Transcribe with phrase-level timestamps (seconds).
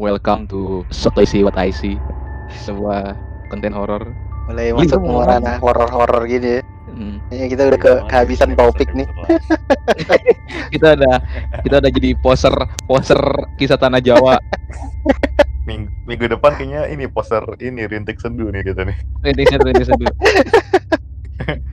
[0.00, 2.00] welcome to What I See What I See
[2.64, 3.12] sebuah
[3.52, 4.08] konten horor.
[4.48, 6.62] Mulai masuk mau ranah horor-horor gini ya.
[6.90, 7.20] Hmm.
[7.28, 9.06] Kayaknya kita udah ke kehabisan topik nih.
[10.74, 11.18] Kita ada
[11.66, 12.54] kita ada jadi poser
[12.86, 13.18] poser
[13.58, 14.38] kisah tanah Jawa.
[15.66, 18.96] Minggu, minggu depan kayaknya ini poster ini rintik sendu nih kita nih.
[19.22, 20.14] Rintisan rintisan dulu.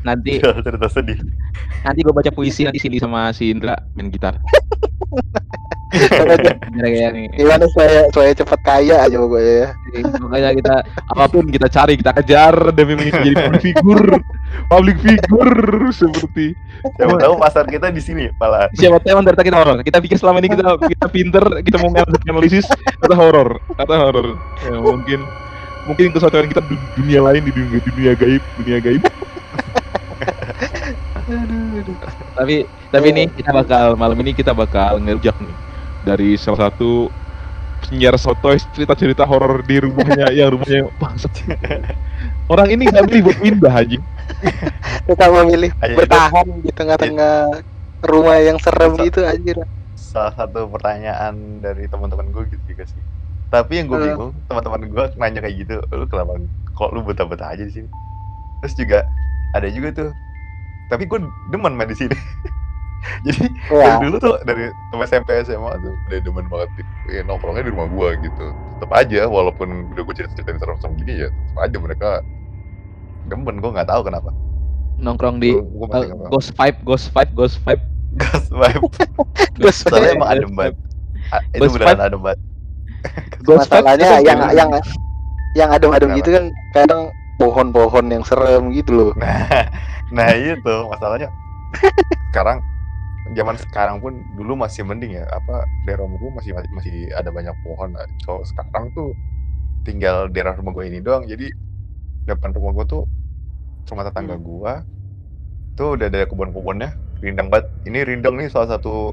[0.08, 1.20] Nanti cerita sedih.
[1.84, 4.40] nanti gue baca puisi nanti sini sama si Indra main gitar.
[7.38, 9.68] Gimana supaya supaya cepat kaya aja pokoknya ya.
[10.20, 14.08] Makanya kita apa pun kita cari, kita kejar demi menjadi public figure,
[14.68, 15.56] public figure
[15.96, 16.52] seperti
[17.00, 18.70] Siapa tahu pasar kita di sini malah.
[18.76, 19.78] siapa tahu dari kita horor.
[19.82, 22.68] Kita pikir selama ini kita kita pinter, kita mau analisis
[23.02, 24.38] kata horor, kata horor.
[24.68, 25.20] Ya, mungkin
[25.88, 29.04] mungkin kesuatu kita di dunia lain di dunia, dunia gaib, dunia gaib.
[32.38, 32.64] Tapi
[32.94, 35.58] tapi ini kita bakal malam ini kita bakal ngerujak nih
[36.08, 37.12] dari salah satu
[37.88, 41.32] penyiar sotoy cerita-cerita horor di rumahnya yang rumahnya bangsat.
[42.48, 44.00] Orang ini nggak milih buat pindah aja.
[45.08, 47.64] Kita memilih bertahan di tengah-tengah
[48.08, 49.62] rumah yang serem gitu anjir.
[49.98, 53.02] Salah satu pertanyaan dari teman-teman gue gitu juga sih.
[53.48, 56.36] Tapi yang gue bingung, teman-teman gue nanya kayak gitu, lu kenapa
[56.76, 57.90] kok lu betah-betah aja di sini?
[58.60, 59.00] Terus juga
[59.56, 60.12] ada juga tuh.
[60.88, 61.20] Tapi gue
[61.52, 62.16] demen main di sini.
[63.28, 64.68] Jadi dari Wah, dulu tuh dari
[65.06, 66.70] SMP SMA tuh udah demen banget
[67.08, 68.52] ya, nongkrongnya di rumah gua gitu.
[68.78, 72.10] Tetap aja walaupun udah gue cerita ceritain serem-serem gini ya tetap aja mereka
[73.30, 73.62] demen.
[73.62, 74.34] Gua nggak tahu kenapa.
[74.98, 77.84] Nongkrong di Gua- gua uh, Ghost Vibe, Ghost Vibe, Ghost Vibe.
[78.18, 78.82] gas vibe.
[79.62, 80.18] Ghost soalnya vibe.
[80.18, 80.76] emang adem banget
[81.54, 82.40] itu Ghost beneran adem banget
[83.46, 84.70] Ghost masalahnya yang yang
[85.56, 87.02] yang adem-adem gitu kan kadang
[87.38, 89.12] pohon-pohon yang serem gitu loh.
[89.16, 89.46] nah
[90.16, 91.30] nah itu masalahnya
[92.34, 92.60] sekarang
[93.36, 97.52] zaman sekarang pun dulu masih mending ya apa daerah rumah gua masih masih, ada banyak
[97.66, 98.08] pohon lah.
[98.24, 99.12] kalau sekarang tuh
[99.84, 101.48] tinggal daerah rumah gue ini doang jadi
[102.28, 103.04] depan rumah gua tuh
[103.88, 104.44] rumah tetangga Hmm.
[104.44, 104.74] gua
[105.76, 109.12] tuh udah ada kebun-kebunnya rindang banget ini rindang nih salah satu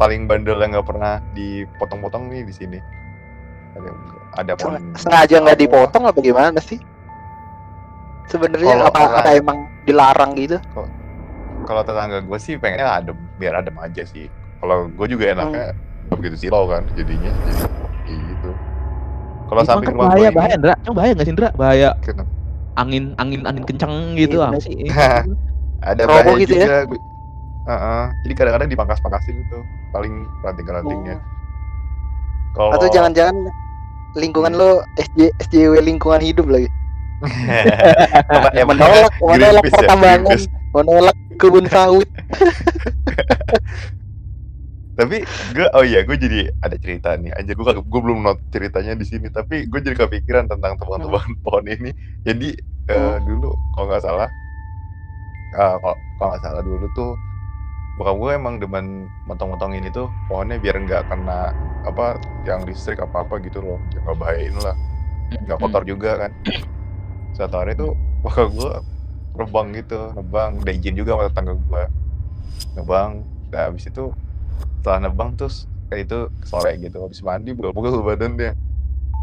[0.00, 2.78] paling bandel yang nggak pernah dipotong-potong nih di sini
[3.76, 3.90] ada
[4.36, 6.80] ada pohon Sengaja nggak dipotong apa gimana sih?
[8.26, 10.58] Sebenarnya Kalau apa apa emang dilarang gitu?
[11.62, 14.26] kalau tetangga gue sih pengennya adem biar adem aja sih
[14.58, 16.18] kalau gue juga enaknya Hmm.
[16.18, 17.62] begitu silau kan jadinya jadi
[18.02, 18.50] kayak gitu
[19.46, 20.74] kalau samping kan rumah bahaya, bahaya, Indra.
[20.82, 21.48] Cuma bahaya nggak sih, Indra?
[21.54, 22.30] Bahaya Kenapa?
[22.74, 24.90] angin, angin, angin kencang gitu Iya, sih?
[25.86, 26.66] ada bahaya gitu ya?
[26.66, 27.04] juga gue-
[27.62, 28.02] Heeh.
[28.26, 29.58] jadi kadang-kadang dipangkas-pangkasin itu
[29.94, 30.12] paling
[30.42, 31.16] ranting-rantingnya
[32.52, 33.38] kalau Atau jangan-jangan
[34.14, 36.66] lingkungan lo SJ, SJW lingkungan hidup lagi.
[38.58, 40.46] Emang menolak menolak Greenpeace ya, pertambangan, Greenpeace.
[40.74, 42.10] menolak kebun sawit.
[44.92, 45.24] tapi
[45.56, 47.32] gue oh iya gue jadi ada cerita nih.
[47.32, 51.64] Aja gue gue belum not ceritanya di sini tapi gue jadi kepikiran tentang teman-teman pohon
[51.70, 51.94] ini.
[52.26, 52.58] Jadi
[52.90, 54.28] eh, dulu kalau nggak salah
[55.52, 57.12] kalau kalau nggak salah dulu tuh
[58.00, 61.52] bokap gue emang demen motong-motongin itu pohonnya biar nggak kena
[61.84, 62.16] apa
[62.48, 64.76] yang listrik apa apa gitu loh yang nggak bahayain lah.
[65.32, 66.32] Nggak kotor juga kan
[67.32, 68.72] satu hari tuh bokap gue
[69.34, 71.82] nebang gitu nebang udah izin juga sama tetangga gue
[72.76, 73.10] nebang
[73.48, 74.12] nah habis itu
[74.80, 77.04] setelah nebang terus kayak itu sore gitu.
[77.04, 78.52] Habis mandi pegel-pegel badannya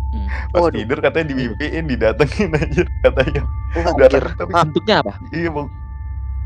[0.10, 0.26] Hmm.
[0.50, 0.74] pas Waduh.
[0.74, 3.46] tidur katanya dimimpiin didatengin aja katanya.
[3.78, 5.14] Wah, datang tapi Bentuknya apa?
[5.30, 5.68] iya bang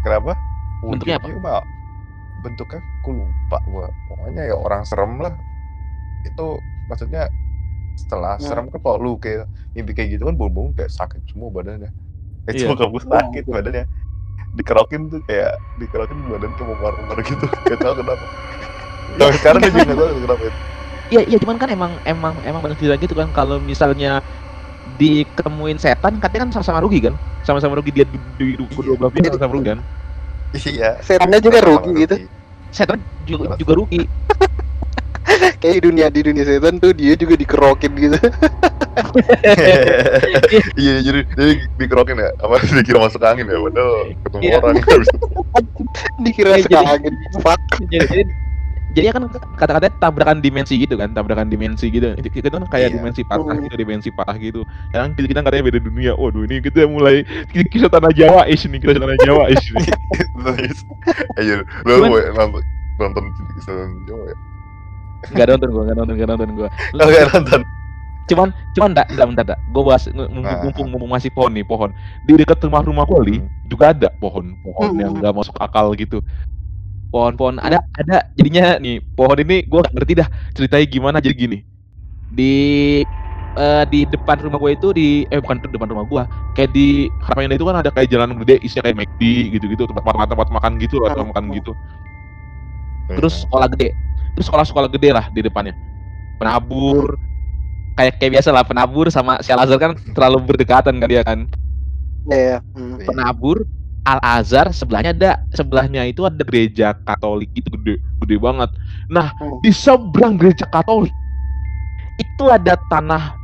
[0.04, 0.32] kenapa?
[0.84, 1.28] Bentuknya apa?
[1.40, 1.64] Mah
[2.44, 3.88] bentuknya aku lupa gua.
[4.12, 5.32] Pokoknya ya orang serem lah.
[6.28, 6.60] Itu
[6.92, 7.32] maksudnya
[7.94, 8.46] setelah Hmm.
[8.46, 11.90] serem kan kalau lu kayak mimpi kayak gitu kan bau-bau kayak sakit semua badannya
[12.46, 12.64] kayak Iya.
[12.66, 13.86] cuma kamu sakit badannya
[14.54, 18.26] dikerokin tuh kayak dikerokin badan tuh memar-memar gitu gak tau kenapa
[19.14, 20.60] Sampai sekarang dia juga gak tau kenapa itu
[21.12, 24.18] Iya, iya, cuman kan emang emang emang banyak cerita gitu kan kalau misalnya
[24.98, 27.14] diketemuin setan katanya kan sama-sama rugi kan?
[27.46, 29.80] Sama-sama rugi dia di, di kedua belah pihak sama-sama rugi kan?
[30.58, 32.16] iya Setannya juga rugi gitu.
[32.74, 32.98] Setan
[33.30, 34.10] juga juga rugi.
[35.64, 38.20] Kayak di dunia di dunia setan tuh dia juga dikerokin gitu.
[40.76, 43.96] iya jadi jadi dikerokin ya apa dikira masuk angin ya padahal
[44.28, 44.56] ketemu Iya.
[44.60, 44.76] orang
[46.28, 47.14] Dikira Iya, jadi- sekangin.
[47.40, 47.62] Fuck.
[47.88, 48.22] jadi,
[48.94, 49.24] jadi, kan
[49.58, 52.14] kata-katanya tabrakan dimensi gitu kan, tabrakan dimensi gitu.
[52.14, 52.96] Itu itu kan kayak Iya.
[53.00, 54.62] dimensi patah gitu, dimensi patah gitu.
[54.94, 56.12] Yang kita, kita katanya beda dunia.
[56.14, 57.24] Waduh, ini kita mulai
[57.72, 59.88] kisah tanah Jawa is ini, kisah tanah Jawa is ini.
[60.44, 60.84] Nice.
[61.40, 61.94] Ayo, lu
[62.36, 62.62] nonton
[63.00, 63.24] nonton
[63.58, 64.38] kisah Jawa ya?
[65.32, 66.70] Enggak nonton gua, enggak nonton, enggak nonton gua.
[67.00, 67.62] Oke nonton.
[68.24, 69.60] Cuman cuman enggak, enggak bentar, enggak.
[69.72, 70.32] Gua bahas ng-
[70.64, 71.90] mumpung, mumpung, masih pohon nih, pohon.
[72.24, 73.48] Di dekat rumah rumah gua li Hmm.
[73.68, 75.00] juga ada pohon, pohon Hmm.
[75.00, 76.20] yang enggak masuk akal gitu.
[77.08, 81.60] Pohon-pohon ada ada jadinya nih pohon ini gua nggak ngerti dah ceritanya gimana jadi gini.
[82.34, 83.06] di
[83.54, 86.24] eh, di depan rumah gue itu di eh bukan di depan rumah gue
[86.58, 89.22] kayak di harapan itu kan ada kayak jalan gede isinya kayak McD
[89.54, 91.78] gitu-gitu tempat makan tempat makan gitu tempat makan gitu
[93.06, 93.94] terus sekolah gede
[94.34, 95.74] terus sekolah sekolah gede lah di depannya
[96.38, 97.18] penabur
[97.94, 101.46] kayak kayak biasa lah penabur sama si Al Azhar kan terlalu berdekatan kan dia kan
[102.24, 102.58] Iya, iya.
[102.74, 102.98] Hmm.
[102.98, 103.08] Iya.
[103.08, 103.58] penabur
[104.04, 108.70] Al Azhar sebelahnya ada sebelahnya itu ada gereja Katolik itu gede gede banget.
[109.08, 109.60] Nah Hmm.
[109.64, 111.12] di seberang gereja Katolik
[112.20, 113.36] itu ada tanah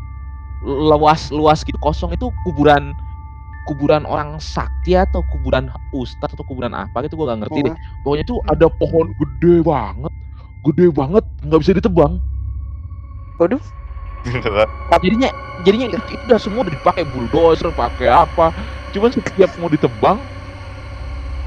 [0.64, 2.92] luas luas gitu kosong itu kuburan
[3.68, 7.74] kuburan orang sakti atau kuburan ustadz atau kuburan apa gitu gua gak ngerti deh.
[8.02, 10.14] Pokoknya itu ada pohon gede banget,
[10.66, 12.20] gede banget nggak bisa ditebang.
[13.40, 13.62] Waduh.
[15.00, 15.30] Jadinya
[15.64, 18.52] jadinya itu, itu udah semua udah dipakai bulldozer, pakai apa.
[18.92, 20.20] Cuman setiap mau ditebang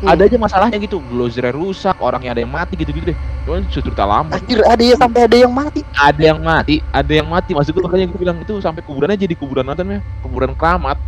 [0.02, 0.10] Hmm.
[0.18, 3.78] ada aja masalahnya gitu blozernya rusak orangnya ada yang mati gitu gitu deh cuman itu
[3.78, 5.86] cerita lama Anjir, ada ya sampai ada yang mati.
[5.94, 9.38] ada yang mati ada yang mati maksud gue makanya gue bilang itu sampai kuburannya jadi
[9.38, 10.98] kuburan apa namanya kuburan keramat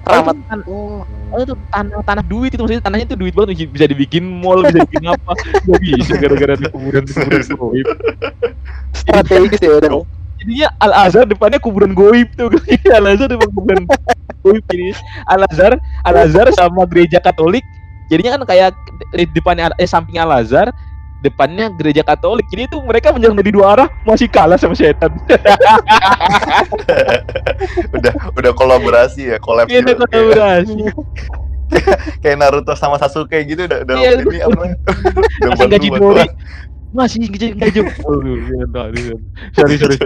[0.00, 0.32] Keramat.
[0.32, 1.00] oh, itu, tan- Oh.
[1.30, 4.80] oh, itu tanah tanah duit itu maksudnya tanahnya itu duit banget bisa dibikin mall bisa
[4.88, 5.32] bikin apa
[5.68, 7.86] nggak bisa gara-gara di kuburan kuburan goib
[8.90, 9.90] Strategis ya udah.
[10.40, 12.48] jadinya Al Azhar depannya kuburan goib tuh
[12.96, 13.84] Al Azhar depan kuburan
[14.40, 14.96] goib jadi
[15.28, 15.72] Al Azhar
[16.02, 17.62] Al Azhar sama gereja Katolik
[18.08, 18.68] jadinya kan kayak
[19.12, 20.68] di depannya eh sampingnya Al Azhar
[21.20, 25.12] depannya gereja Katolik jadi itu mereka menyerang dari dua arah masih kalah sama setan
[27.96, 30.04] udah udah kolaborasi ya Iya, gitu.
[30.06, 30.74] kayak, kolaborasi.
[32.22, 34.60] kayak Naruto sama Sasuke gitu udah udah Iya, ini apa
[35.44, 36.24] udah Masih gaji Dori.
[36.90, 37.80] Masih gaji gaji.
[37.86, 39.14] Iya, iya.
[39.54, 39.96] Sorry, sorry.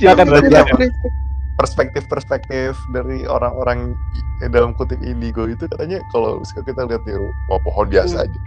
[0.00, 0.26] Silakan
[1.58, 3.92] perspektif-perspektif dari orang-orang
[4.48, 8.26] dalam kutip indigo itu katanya kalau kita lihat di rumah pohon biasa Hmm.
[8.30, 8.40] aja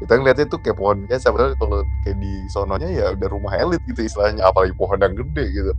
[0.00, 3.80] kita ngeliatnya tuh kayak pohon biasa padahal kalau kayak di sononya ya udah rumah elit
[3.84, 5.72] gitu istilahnya apalagi pohon yang gede gitu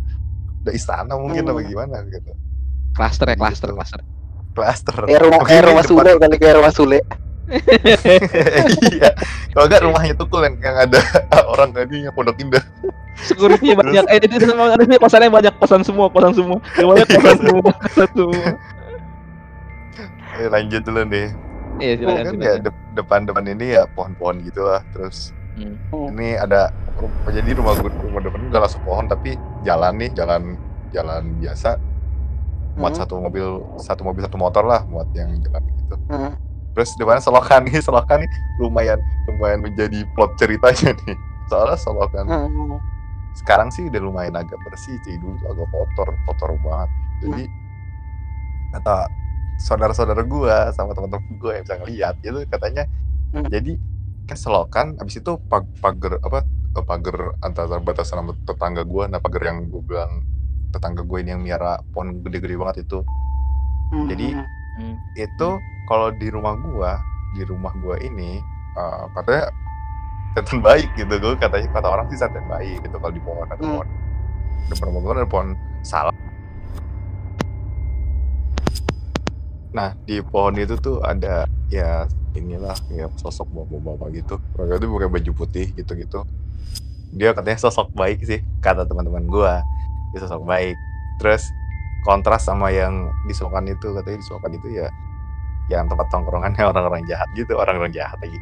[0.61, 1.51] udah istana mungkin Hmm.
[1.51, 2.31] apa gimana gitu
[2.91, 3.77] Klaster ya, klaster, Gitu.
[3.79, 4.01] klaster.
[4.51, 6.99] cluster Kayak rumah kayak rumah Sule kali kayak rumah Sule.
[8.91, 9.09] iya
[9.51, 10.99] kalau enggak rumahnya tuh yang, yang ada
[11.55, 12.63] orang tadi yang pondok indah
[13.21, 14.01] Security banyak.
[14.07, 16.57] Eh, itu sama ada kosannya banyak, kosan semua, kosan semua.
[16.73, 17.71] Yang banyak kosan semua,
[18.09, 18.49] semua.
[20.41, 21.29] Eh, lanjut dulu deh
[21.81, 22.15] Iya, silakan.
[22.21, 22.61] kan ya silakan.
[22.61, 25.75] de- depan-depan ini ya pohon-pohon gitu lah terus Hmm.
[26.09, 30.55] ini ada ru- jadi rumah gue rumah depan nggak langsung pohon tapi jalan nih jalan
[30.89, 31.75] jalan biasa
[32.73, 33.01] muat Hmm.
[33.01, 33.47] satu mobil
[33.77, 36.31] satu mobil satu motor lah muat yang jalan gitu Hmm.
[36.71, 42.79] terus depannya selokan nih selokan nih lumayan lumayan menjadi plot ceritanya nih soalnya selokan Hmm.
[43.33, 46.89] sekarang sih udah lumayan agak bersih sih dulu agak kotor kotor banget
[47.21, 47.43] jadi
[48.71, 48.95] kata
[49.61, 52.83] saudara-saudara gua sama teman-teman gua yang bisa ngeliat itu katanya
[53.31, 53.47] Hmm.
[53.47, 53.79] jadi
[54.27, 56.43] kan selokan abis itu pag pagar apa
[56.75, 60.11] eh, pagar antara batasan sama tetangga gua nah pagar yang gua bilang
[60.71, 62.99] tetangga gue ini yang miara pohon gede-gede banget itu
[63.91, 64.07] Hmm.
[64.07, 64.27] Jadi,
[64.79, 64.95] Hmm.
[65.19, 65.49] itu
[65.83, 66.95] kalau di rumah gua
[67.35, 68.39] di rumah gua ini
[68.71, 69.51] eh, katanya
[70.31, 73.59] setan baik gitu gue katanya kata orang sih setan baik gitu kalau di pohon ada
[73.59, 73.83] Hmm.
[73.83, 73.87] pohon
[74.67, 75.47] depan rumah gua ada pohon
[75.83, 76.15] salah
[79.77, 81.83] nah di pohon itu tuh ada ya
[82.39, 84.33] inilah ya sosok bapak-bapak gitu.
[84.55, 86.17] Mereka tuh pakai baju putih gitu-gitu.
[87.11, 89.53] Dia katanya sosok baik sih kata teman-teman gua.
[90.11, 90.75] Dia sosok baik.
[91.19, 91.51] Terus
[92.03, 94.87] kontras sama yang di Sokan itu katanya di Sokan itu ya
[95.71, 98.39] yang tempat tongkrongannya orang-orang jahat gitu orang-orang jahat lagi.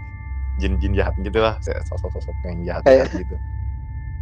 [0.60, 3.36] Jin-jin jahat gitu lah sosok-sosok yang jahat, Kayak- gitu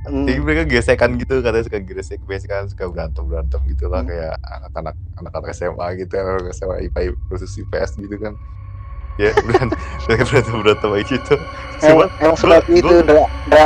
[0.08, 0.24] Hmm.
[0.24, 4.10] jadi mereka gesekan gitu katanya suka gesek gesekan suka berantem berantem gitu lah Hmm.
[4.10, 8.34] kayak anak-anak anak-anak SMA gitu anak SMA IPA versus IPS gitu kan
[9.16, 11.36] ya berantem berantem berantem kayak gitu
[11.78, 13.24] Emang, Cuma emang seperti itu, Ndra.
[13.46, 13.66] Ndra.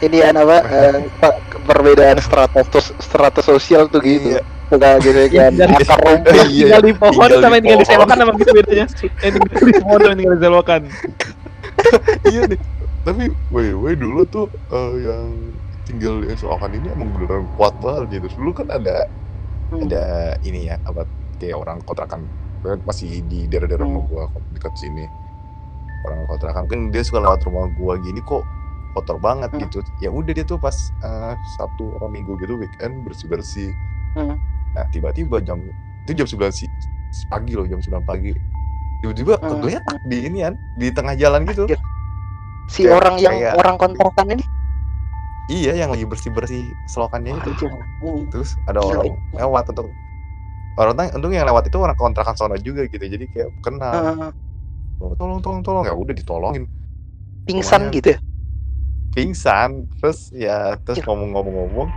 [0.00, 0.58] Ini ya apa?
[0.76, 2.60] eh, pe- perbedaan strata
[3.00, 4.38] strata sosial tuh gitu.
[4.38, 4.42] Iya.
[4.70, 5.50] Suka gitu kan.
[5.50, 6.30] Tinggal di- Akar rumput.
[6.30, 6.62] Iya.
[6.62, 7.90] Tinggal di pohon tinggal sama tinggal di pohon.
[7.90, 8.86] selokan sama gitu bedanya.
[8.86, 9.32] Tinggal
[9.66, 10.82] di pohon tinggal di selokan.
[12.24, 12.58] iya deh
[13.04, 15.28] tapi woi woi dulu tuh eh, yang
[15.84, 19.04] tinggal di Soakan ini emang beneran kuat banget gitu dulu kan ada
[19.72, 19.88] Hmm.
[19.88, 21.08] ada ini ya apa
[21.40, 22.28] kayak orang kontrakan
[22.60, 24.12] kan masih di daerah-daerah rumah Hmm.
[24.12, 25.04] gua dekat sini
[26.04, 28.44] orang kontrakan kan dia suka lewat rumah gua gini kok
[28.92, 29.64] kotor banget Hmm.
[29.64, 33.70] gitu ya udah dia tuh pas eh, Sabtu atau Minggu gitu weekend bersih bersih
[34.14, 34.36] Hmm.
[34.76, 35.58] nah tiba-tiba jam
[36.04, 36.68] itu jam 9 si,
[37.26, 38.36] pagi loh jam 9 pagi
[39.00, 39.48] tiba-tiba Hmm.
[39.58, 41.80] kegeletak di ini kan di tengah jalan gitu Anjir.
[42.66, 44.44] Si Kayak- orang yang kayak- orang kontrakan ini.
[45.46, 47.68] iya yang lagi bersih bersih selokannya itu.
[47.68, 48.24] Hmm.
[48.32, 49.86] terus ada Gila, orang lewat untuk
[50.74, 54.32] orang untung yang lewat itu orang kontrakan sono juga gitu jadi kayak kenal Ah,
[54.98, 56.64] Oh, tolong tolong tolong ya udah ditolongin
[57.44, 58.18] pingsan gitu ya.
[59.10, 61.88] pingsan terus ya terus ngomong-ngomong-ngomong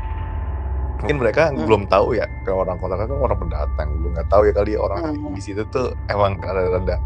[0.98, 1.64] mungkin mereka Hmm.
[1.64, 5.02] belum tahu ya ke orang kota kan orang pendatang belum nggak tahu ya kali orang
[5.08, 5.32] Hmm.
[5.32, 7.00] di situ tuh emang rada-rada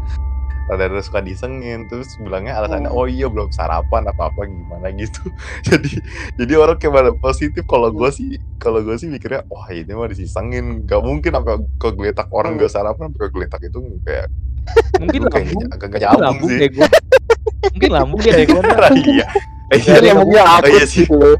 [0.72, 2.96] rada-rada suka disengin terus bilangnya alasannya Hmm.
[2.96, 5.20] oh iya belum sarapan apa apa gimana gitu
[5.68, 5.90] jadi
[6.36, 10.08] jadi orang kayak pada positif kalau gue sih kalau gue sih mikirnya wah ini mah
[10.08, 12.60] disisengin gak mungkin apa kegeletak orang Hmm.
[12.60, 14.26] gak sarapan sampai kegeletak itu kayak
[14.96, 15.66] Mungkin gue kayak lambung.
[15.68, 16.88] agak gak Mungkin nyambung sih gua.
[17.72, 18.62] Mungkin lambung dia kayak gua.
[19.12, 19.26] iya
[19.72, 21.32] Ya, iya dia mungkin oh, iya sih gitu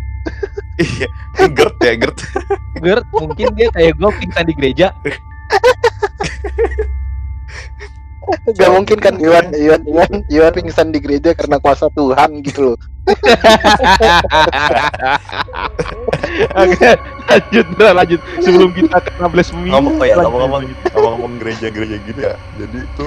[0.81, 1.09] iya
[1.53, 2.19] gert ya gert
[2.81, 4.89] Gert, mungkin dia kayak gua pingsan di gereja.
[8.59, 12.77] Gak mungkin kan Iwan, Iwan, Iwan, Iwan pingsan di gereja karena kuasa Tuhan gitu loh.
[16.55, 16.91] Oke,
[17.29, 18.21] lanjut, lanjut.
[18.41, 19.73] Sebelum kita ke 16 minggu.
[19.75, 20.62] ngomong oh ya ngomong-ngomong
[20.95, 23.05] ngomong-ngomong gereja-gereja gitu ya jadi itu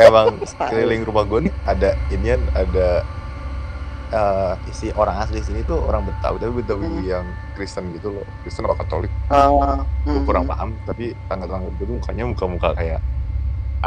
[0.00, 0.26] emang
[0.58, 3.04] keliling rumah gue nih ada inian ada
[4.14, 7.02] eh isi orang asli sini tuh orang Betawi tapi Betawi Hmm.
[7.02, 10.24] yang Kristen gitu loh Kristen apa Katolik Ah, gue hmm.
[10.24, 13.00] kurang paham tapi tangga-tangga gue tuh mukanya muka-muka kayak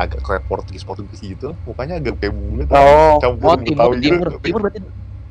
[0.04, 3.96] agak kayak Portugis Portugis gitu mukanya agak kayak bule tuh Oh, campur Oh, timur, Betawi
[4.04, 4.80] timur, gitu timur berarti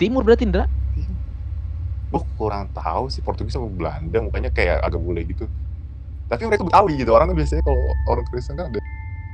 [0.00, 0.64] timur berarti Indra.
[2.06, 5.44] gue kurang tahu sih Portugis sama Belanda mukanya kayak agak bule gitu
[6.30, 8.80] tapi mereka Betawi gitu orang kan biasanya kalau orang Kristen kan ada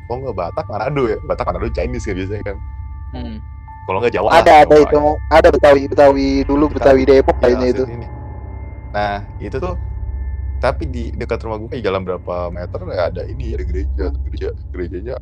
[0.09, 2.57] kalau nggak Batak Manado ya Batak Manado Chinese kan biasanya kan
[3.13, 3.37] Hmm.
[3.85, 5.13] kalau nggak Jawa ada lah, ada itu ya.
[5.29, 7.85] ada Betawi Betawi dulu Betawi Depok Ya, kayaknya itu.
[7.93, 8.07] ini.
[8.93, 9.75] nah itu tuh
[10.63, 14.05] tapi di dekat rumah gue jalan berapa meter ya ada ini ada gereja.
[14.23, 15.15] Gereja gerejanya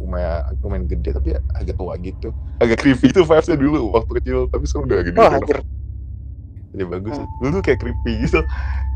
[0.00, 2.32] lumayan lumayan gede tapi agak tua gitu.
[2.56, 5.18] Agak creepy itu vibesnya dulu waktu kecil tapi sekarang udah gede.
[5.20, 5.32] Oh
[6.70, 7.18] jadi bagus.
[7.18, 7.28] Hmm.
[7.42, 8.40] dulu tuh kayak creepy gitu.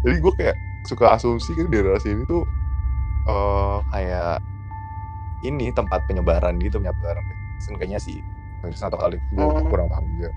[0.09, 0.57] Jadi gue kayak
[0.89, 2.45] suka asumsi kan daerah sini tuh
[3.29, 4.41] eh kayak
[5.45, 7.21] ini tempat penyebaran gitu penyebaran
[7.77, 8.17] kayaknya sih.
[8.65, 10.33] Kristen atau kali gue kurang paham juga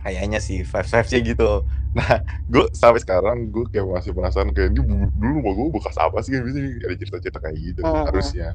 [0.00, 1.50] kayaknya sih vibes vibesnya gitu
[1.90, 6.20] nah gue sampai sekarang gue kayak masih penasaran kayak ini dulu rumah gue bekas apa
[6.20, 8.04] sih kan bisa ada cerita-cerita kayak gitu Hmm.
[8.04, 8.48] harusnya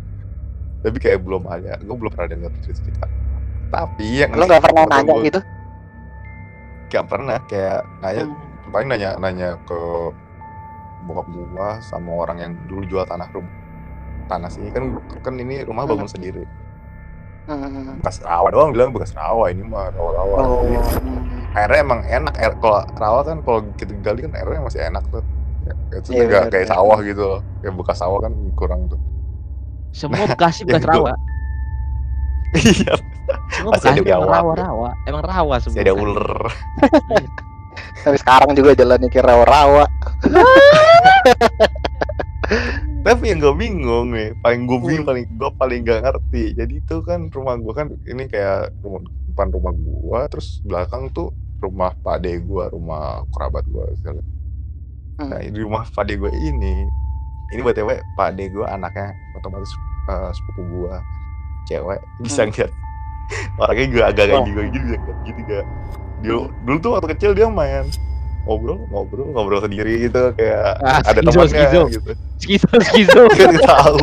[0.79, 3.05] tapi kayak belum ada gue belum pernah dengar cerita-cerita
[3.67, 5.41] tapi yang Lo nggak pernah nanya gua- gitu?
[6.87, 8.69] Gak pernah kayak nanya Hmm.
[8.69, 9.79] paling nanya nanya ke
[11.03, 13.49] bokap gua sama orang yang dulu jual tanah rumah
[14.23, 14.87] tanah sini kan
[15.19, 16.45] kan ini rumah bangun sendiri
[17.43, 17.99] Hmm.
[17.99, 20.63] bekas rawa doang bilang bekas rawa ini mah rawa rawa Oh.
[20.63, 21.32] Jadi, hmm.
[21.53, 25.21] Airnya emang enak air kalau rawa kan kalau kita gali kan airnya masih enak tuh
[25.63, 28.99] ya, itu Iya, nggak kayak sawah gitu loh kayak bekas sawah kan kurang tuh
[29.91, 31.13] Semua Bekasi bekas yang gua- rawa.
[32.55, 32.93] iya
[33.51, 34.33] Semua Masih ada Bekasi emang biawak.
[34.35, 34.89] rawa-rawa.
[35.03, 35.79] Emang rawa semua.
[35.79, 36.29] ada ular
[38.03, 39.85] Tapi sekarang juga jalannya kayak rawa-rawa.
[43.03, 45.09] tapi yang gue bingung nih paling gue bingung Hmm.
[45.09, 49.03] paling gue paling gak ngerti jadi itu kan rumah gue kan ini kayak rumah,
[49.33, 53.85] depan rumah gue terus belakang tuh rumah pak de gue rumah kerabat gue
[55.13, 55.29] Hmm.
[55.29, 56.85] nah di rumah pak de gue ini
[57.49, 59.69] ini btw pak de gue anaknya otomatis
[60.07, 60.95] eh, sepupu gue
[61.65, 62.49] cewek bisa Hmm.
[62.49, 62.71] ngeliat
[63.61, 64.45] orangnya gue agak kayak Wah.
[64.45, 65.65] juga gitu bisa ngeliat gitu gak
[66.19, 67.85] dulu dulu tuh waktu kecil dia main
[68.43, 71.81] ngobrol ngobrol ngobrol sendiri gitu kayak Ah, ada skizo, temannya skizo.
[71.89, 73.21] gitu Skizo, skizo.
[73.31, 73.97] gue nggak tahu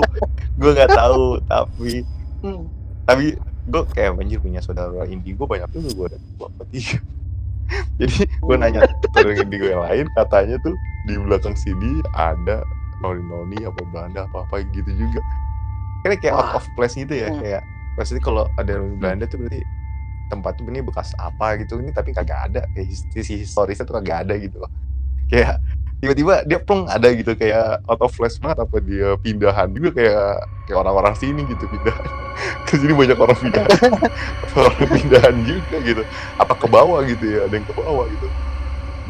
[0.56, 1.92] gue nggak tahu tapi
[2.40, 2.64] Hmm.
[3.04, 3.36] tapi
[3.68, 6.98] gue kayak anjir punya saudara indigo banyak tuh gue ada dua apa tiga.
[8.00, 8.80] Jadi gue nanya
[9.12, 10.74] saudara indigo yang lain katanya tuh
[11.06, 12.64] di belakang sini ada
[13.00, 15.20] noni noni apa Belanda apa apa gitu juga.
[16.04, 17.40] Kan kayak out of place gitu ya Hmm.
[17.44, 17.62] kayak
[17.98, 19.60] pasti kalau ada noni Belanda tuh berarti
[20.30, 24.28] tempat tuh ini bekas apa gitu ini tapi kagak ada kayak sisi historisnya tuh kagak
[24.28, 24.70] ada gitu loh.
[25.30, 25.62] Kayak
[26.00, 30.32] tiba-tiba dia plong ada gitu kayak out of place banget apa dia pindahan juga kayak
[30.64, 32.08] kayak orang-orang sini gitu pindahan
[32.66, 33.92] ke sini banyak orang pindahan
[34.48, 36.02] apa orang pindahan juga gitu
[36.40, 38.28] apa ke bawah gitu ya ada yang ke bawah gitu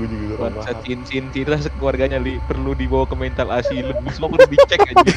[0.01, 4.01] gue juga kurang Bangsa paham Cin Cin Cira keluarganya li perlu dibawa ke mental asylum.
[4.09, 5.13] Semua perlu dicek aja.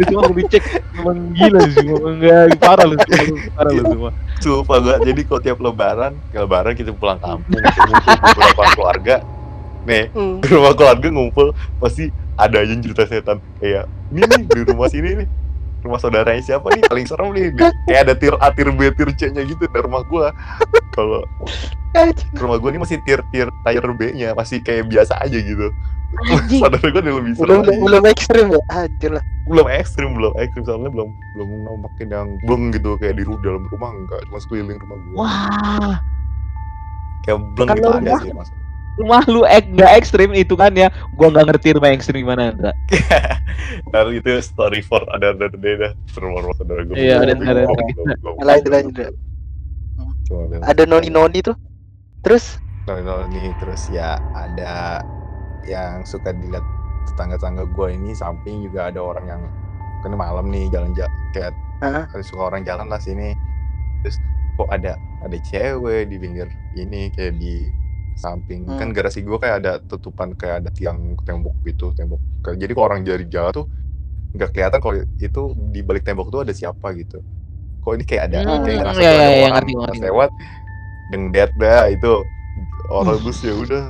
[0.00, 0.62] Ini semua perlu dicek.
[0.96, 4.10] Emang gila sih, emang enggak parah lu semua, parah lu semua.
[4.40, 9.16] Sumpah gua, jadi kalau tiap lebaran, ke lebaran kita pulang kampung, beberapa keluarga.
[9.82, 10.38] Nih, Hmm.
[10.38, 13.42] di rumah keluarga ngumpul, pasti ada aja yang cerita setan.
[13.58, 15.28] Kayak, ini nih, di rumah sini nih,
[15.82, 17.50] rumah saudaranya siapa nih, paling serem nih.
[17.84, 20.30] Kayak ada tir A, tir B, tir C-nya gitu di rumah gua.
[20.92, 21.26] Kalau
[22.38, 25.68] rumah gua ini masih tir-tir tier B-nya, masih kayak biasa aja gitu.
[26.60, 28.60] Saudara gua udah lebih serem Belum belum ekstrim ya?
[28.68, 29.24] Anjir lah.
[29.42, 33.90] belum ekstrim belum ekstrim soalnya belum belum namakin yang bleng gitu kayak di dalam rumah
[33.90, 35.94] enggak cuma sekeliling rumah gua Wah,
[37.26, 38.48] kayak bleng gitu ada sih mas
[39.00, 40.88] rumah lu ek enggak ekstrim hitungannya.
[41.16, 42.72] Gua nggak ngerti rumah ekstrim gimana, Andra.
[43.94, 47.64] Lalu itu story for ada ada ada ada rumah rumah saudara gue Iya, ada- ada-
[47.68, 48.42] ada.
[48.42, 49.12] Lanjut, lanjut.
[50.26, 50.64] Cuma lewat.
[50.64, 51.56] ada noni noni tuh
[52.22, 52.56] terus
[52.86, 54.98] Nol nih terus ya ada
[55.62, 56.62] yang suka dilihat
[57.06, 59.42] tetangga-tetangga gue ini samping juga ada orang yang
[60.02, 62.04] kan malam nih jalan jalan kayak Heeh.
[62.10, 63.34] ada suka orang jalan lah sini
[64.02, 64.18] terus
[64.54, 67.70] kok ada ada cewek di pinggir ini kayak di
[68.14, 68.78] samping Hmm.
[68.80, 72.86] kan garasi gue kayak ada tutupan kayak ada tiang tembok gitu tembok Kayak- jadi kalau
[72.90, 73.66] orang dari jauh tuh
[74.32, 75.40] nggak kelihatan kalau itu
[75.74, 77.20] di balik tembok tuh ada siapa gitu
[77.82, 79.98] kok ini kayak ada Hmm, kayak ngerasa iya, tuh iya, ada iya, orang ngerti, ngerti.
[80.06, 80.30] lewat
[81.12, 82.12] dengdet dah itu
[82.88, 83.82] orang terus ya udah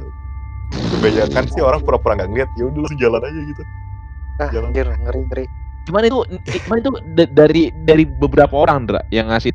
[0.72, 3.62] kebanyakan sih orang pura-pura nggak ngeliat ya udah langsung jalan aja gitu
[4.40, 4.68] ah Jalan.
[4.72, 5.46] anjir ngeri ngeri
[5.82, 6.18] Cuman itu
[6.62, 9.50] cuman itu da- dari dari beberapa orang Dra yang ngasih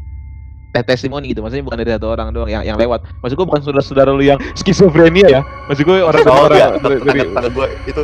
[0.71, 1.41] testimoni gitu.
[1.41, 3.01] Maksudnya bukan dari satu orang doang yang yang lewat.
[3.23, 5.41] Maksud gue bukan saudara-saudara lu yang skizofrenia ya.
[5.71, 8.01] Maksud gue oh orang-orang iya dari, tetangga gue itu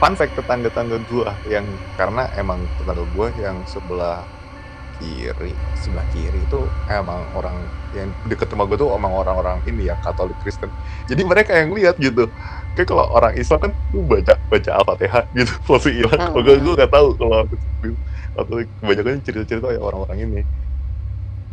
[0.00, 1.66] fun fact tetangga-tetangga gue yang
[2.00, 4.24] karena emang tetangga gue yang sebelah
[5.00, 6.60] kiri sebelah kiri itu
[6.92, 7.56] emang orang
[7.96, 10.68] yang deket rumah gue tuh emang orang-orang ini ya Katolik Kristen
[11.08, 12.28] jadi mereka yang lihat gitu
[12.76, 16.74] kayak kalau orang Islam kan lu baca baca al-fatihah gitu langsung hilang kalau gue gue
[16.76, 17.40] nggak tahu kalau
[18.30, 20.40] Katolik kebanyakan cerita-cerita ya orang-orang ini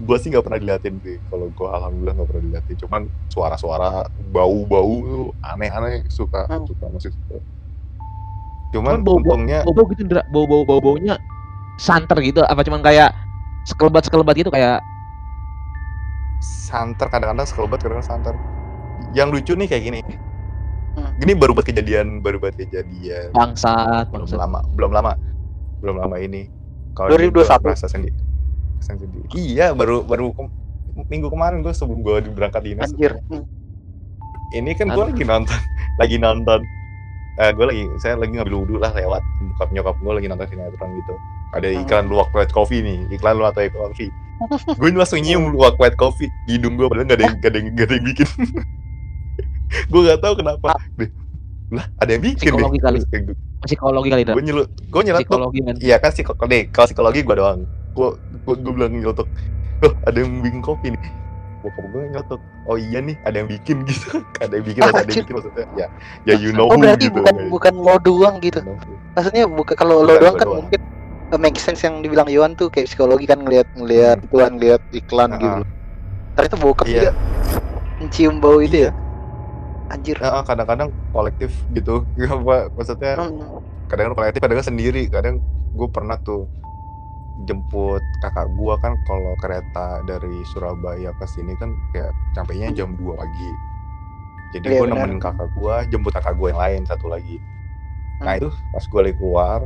[0.07, 4.95] gue sih nggak pernah diliatin sih kalau gue alhamdulillah nggak pernah diliatin cuman suara-suara bau-bau
[5.43, 6.63] aneh-aneh suka Hmm.
[6.63, 7.43] suka masih suka
[8.71, 10.23] cuman Cuman bau- untungnya bau-bau gitu Dra.
[10.27, 11.19] Bau-bau bau-baunya
[11.77, 13.11] santer gitu apa cuman kayak
[13.67, 14.79] sekelebat-sekelebat gitu kayak
[16.39, 18.35] santer kadang-kadang sekelebat kadang-kadang santer
[19.11, 20.01] yang lucu nih kayak gini
[20.97, 21.13] Hmm.
[21.15, 24.39] gini baru buat kejadian baru buat kejadian bangsat, belum bangsat.
[24.41, 25.13] lama belum lama
[25.77, 26.49] belum lama ini
[26.91, 27.45] kalau ini 2021.
[27.45, 28.17] gua merasa sendiri
[28.77, 30.53] merasa sendiri iya baru baru ke-
[31.09, 32.89] minggu kemarin gue sebelum gue berangkat dinas.
[32.89, 33.21] Anjir.
[34.49, 35.53] Ini kan gue lagi nonton
[36.01, 36.59] lagi nonton
[37.37, 40.89] eh gue lagi saya lagi ngambil wudhu lah lewat bokap nyokap gue lagi nonton sinetron
[40.95, 41.13] gitu.
[41.53, 41.81] Ada Hmm.
[41.85, 44.09] iklan luwak white coffee nih iklan luwak white coffee.
[44.73, 47.57] Gue langsung nyium luwak white coffee di hidung gue padahal gak ada yang gak ada
[47.61, 48.27] yang, gak ada yang bikin.
[49.91, 50.69] Gue gak tahu kenapa.
[50.95, 51.11] Deh
[51.67, 52.97] lah ada yang bikin Psikologi kali.
[53.03, 54.33] gue Psikologi kali Dra.
[54.33, 55.75] nyeluk gue nyeletuk Psikologi kan.
[55.77, 57.59] iya kan psikologi deh kalau psikologi gue doang.
[57.91, 58.09] Gue
[58.47, 59.27] gue, gue bilang nyeletuk
[59.77, 61.03] oh ada yang bikin kopi nih.
[61.57, 64.23] Bokap gue nyeletuk oh iya nih ada yang bikin gitu.
[64.37, 65.87] Ada yang bikin Ah, ada yang bikin maksudnya ya
[66.23, 67.49] ya you know oh who berarti gitu bukan kayak.
[67.51, 68.59] bukan lo doang gitu.
[69.13, 70.57] Maksudnya bukan kalau lo doang kan doang.
[70.63, 70.81] mungkin
[71.27, 75.29] uh, make sense yang dibilang Yohan tuh kayak psikologi kan ngelihat ngelihat tuan ngelihat iklan
[75.29, 75.61] Ah, gitu.
[76.33, 76.93] ternyata bokap Iya.
[76.95, 77.11] juga
[77.97, 78.89] mencium bau itu Iya.
[78.89, 78.91] ya
[79.87, 82.03] anjir Ya, kadang-kadang kolektif gitu.
[82.27, 83.63] Apa maksudnya Hmm.
[83.87, 85.07] kadang kolektif kadang sendiri.
[85.07, 85.39] Kadang
[85.73, 86.45] gue pernah tuh
[87.47, 93.13] jemput kakak gua kan kalau kereta dari Surabaya ke sini kan kayak sampainya jam 2
[93.21, 93.53] pagi.
[94.53, 94.89] Jadi Iya, gue benar.
[94.91, 97.43] nemenin kakak gua jemput kakak gua yang lain satu lagi.
[98.25, 98.39] Nah Hmm.
[98.39, 99.59] itu pas gue lagi keluar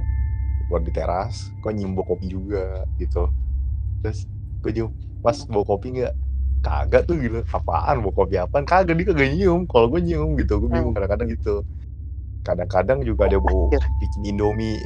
[0.68, 3.30] keluar di teras gue nyium bau kopi juga gitu.
[4.04, 4.20] Terus
[4.64, 4.90] gue nyium
[5.24, 6.14] pas bau kopi nggak?
[6.66, 7.40] Kagak tuh gitu.
[7.52, 7.96] Apaan?
[8.06, 8.66] Bau kopi apaan?
[8.70, 9.62] Kagak dia kagak nyium.
[9.70, 10.56] Kalau gue nyium gitu.
[10.74, 10.96] Bingung Hmm.
[10.96, 11.64] kadang-kadang gitu.
[12.46, 14.86] Kadang-kadang juga ada bau bikin indomie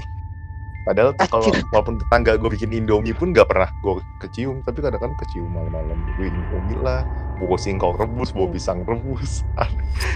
[0.86, 5.18] padahal tuh kalau walaupun tetangga gue bikin indomie pun nggak pernah gue kecium tapi kadang-kadang
[5.20, 7.02] kecium malam-malam gue indomie lah
[7.36, 8.54] bau singkong rebus bau Hmm.
[8.54, 9.42] pisang rebus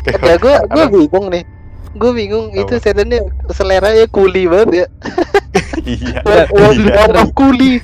[0.06, 1.44] ya gue gue Ada- bingung nih
[1.90, 2.86] gue bingung itu Apa?
[2.86, 4.86] setannya selera ya kuli banget ya
[5.82, 6.22] iya
[6.54, 7.26] Wah, iya.
[7.34, 7.82] kuli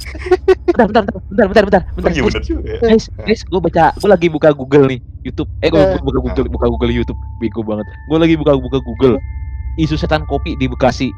[0.66, 2.12] Bentar, bentar, bentar, bentar, bentar, Oh, bentar.
[2.12, 5.48] iya Guys, bener juga ya guys, guys, gue baca, gue lagi buka Google nih, YouTube.
[5.64, 5.98] Eh, gue Eh.
[5.98, 7.88] buka Google, buka Google YouTube, bego banget.
[8.06, 9.16] Gue lagi buka buka Google.
[9.76, 11.10] Isu setan kopi di Bekasi.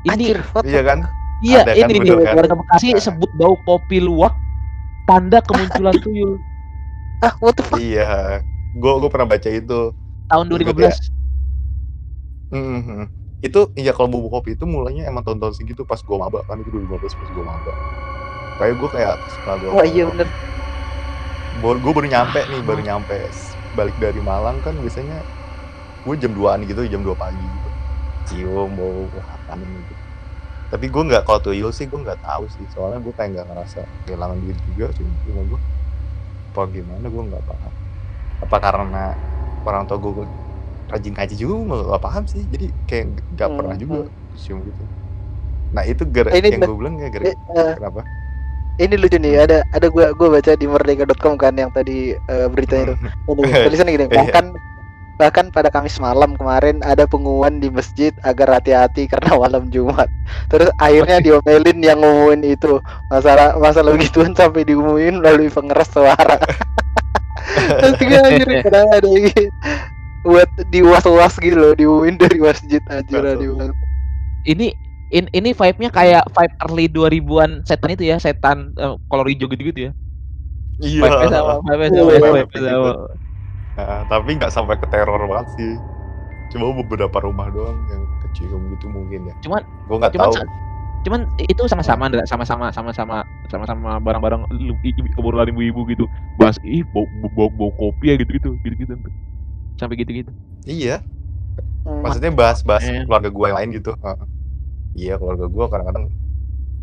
[0.00, 0.32] Ini,
[0.64, 0.98] iya kan
[1.40, 2.34] iya, ada kan, ini nih bener kan?
[2.40, 3.02] warga Bekasi Nah.
[3.04, 4.34] sebut bau kopi luwak
[5.04, 6.40] tanda kemunculan tuyul
[7.20, 8.40] ah what the fuck iya
[8.72, 9.92] gue gue pernah baca itu
[10.30, 10.96] tahun Ingat 2015.
[12.50, 13.06] Mhm.
[13.40, 16.68] Itu iya kalau bubuk kopi itu mulainya emang tahun-tahun segitu pas gua maba kan itu
[16.68, 17.72] 2015 pas gua maba.
[18.60, 20.28] Kayak gua kayak setelah gua oh iya bener
[21.50, 25.26] gue baru nyampe nih, baru nyampe S- balik dari Malang kan biasanya
[26.06, 27.70] gue jam 2an gitu, jam 2 pagi gitu.
[28.30, 29.94] Cium bau apa gitu.
[30.72, 33.80] Tapi gue nggak kalau tuyul sih gue nggak tahu sih, soalnya gue kayak nggak ngerasa
[34.06, 35.60] kehilangan diri juga sih rumah gue.
[36.52, 37.72] Apa gimana gue nggak paham.
[38.44, 38.98] Apa karena
[39.68, 40.12] orang tua gue
[40.92, 43.96] rajin ngaji juga gue nggak paham sih, jadi kayak nggak Hmm, pernah juga
[44.42, 44.82] cium gitu.
[45.74, 48.00] Nah itu gara Ini yang gue bilang ya gara Eh, eh, kenapa?
[48.80, 52.84] ini lucu nih ada ada gua gua baca di merdeka.com kan yang tadi eh, beritanya
[52.90, 52.94] itu
[53.28, 54.34] Ini, tulisannya gini Iya.
[55.20, 60.08] Bahkan pada Kamis malam kemarin ada pengumuman di masjid agar hati-hati karena malam Jumat
[60.48, 62.80] terus akhirnya diomelin yang ngumumin itu
[63.12, 66.40] masalah masalah begituan sampai diumumin melalui pengeras suara
[67.84, 69.08] terus juga anjir kadang ada
[70.24, 73.24] buat diwas-was gitu loh diumumin dari masjid anjir.
[74.44, 74.72] Ini
[75.12, 79.90] in, ini vibe-nya kayak vibe early 2000-an setan itu ya, setan eh, kolor hijau gitu-gitu
[79.90, 79.92] ya.
[80.80, 81.02] Iya.
[81.04, 82.64] Wifi sama, wifi sama, Iya, gitu.
[82.64, 82.92] sama.
[84.08, 85.72] Tapi nggak sampai ke teror banget sih.
[86.50, 89.34] Cuma beberapa rumah doang yang kecium gitu mungkin ya.
[89.44, 90.34] Cuman- gue nggak tahu.
[90.34, 90.50] sa-
[91.00, 92.28] Cuman itu sama-sama, Ndra.
[92.28, 94.44] sama-sama, sama-sama, sama-sama barang-barang
[95.16, 96.04] obrolan ibu-ibu gitu.
[96.36, 99.00] Bahas ih bau, bau, bau, kopi ya gitu-gitu, gitu-gitu.
[99.80, 100.28] Sampai gitu-gitu.
[100.68, 101.00] Iya.
[101.88, 102.04] Hmm.
[102.04, 103.08] Maksudnya bahas-bahas Eh.
[103.08, 103.96] keluarga gue yang lain gitu.
[103.96, 104.26] Heeh.
[104.92, 106.06] Iya keluarga gue kadang-kadang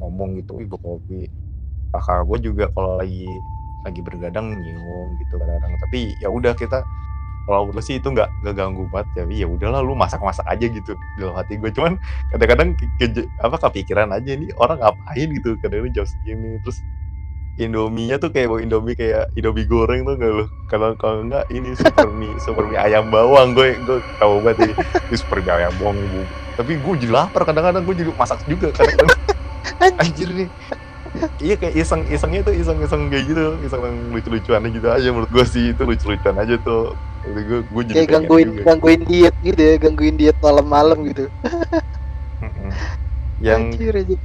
[0.02, 1.30] ngomong gitu, ibu kopi.
[1.94, 3.46] Kakak gue juga kalau lagi
[3.88, 5.80] lagi bergadang nyium gitu kadang-kadang.
[5.80, 6.84] Tapi ya udah kita
[7.48, 9.24] kalau menurut sih itu nggak nggak ganggu banget ya.
[9.44, 11.72] Ya udahlah lu masak-masak aja gitu dalam hati gue.
[11.72, 11.96] Cuman
[12.36, 16.84] kadang-kadang ke, ke- apa kepikiran aja nih orang ngapain gitu kadang-kadang jam segini terus
[17.58, 20.46] Indominya tuh kayak Indomie kayak Indomie goreng tuh nggak lo?
[20.70, 24.74] Kalau kalau nggak ini super mie super mie ayam bawang gue gue tahu banget ini,
[25.10, 26.22] ini super mie ayam bawang bu.
[26.54, 29.18] Tapi gue jadi lapar kadang-kadang gue jadi masak juga kadang-kadang.
[30.06, 30.48] Anjir nih.
[31.38, 35.32] Iya kayak iseng isengnya tuh iseng iseng kayak gitu iseng yang lucu-lucuannya gitu aja menurut
[35.32, 36.98] gue sih itu lucu-lucuan aja tuh.
[37.24, 38.62] Jadi gue gue jadi Kayak gangguin juga.
[38.68, 41.26] gangguin diet gitu ya, gangguin diet malam-malam gitu.
[43.38, 44.16] Yang Anjir aja.